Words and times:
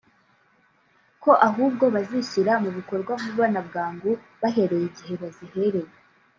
ko 1.23 1.31
ahubwo 1.47 1.85
bazishyira 1.95 2.53
mu 2.63 2.69
bikorwa 2.77 3.11
vuba 3.23 3.45
na 3.53 3.61
bwangu 3.67 4.11
bahereye 4.41 4.85
igihe 4.91 5.13
baziherewe 5.21 5.91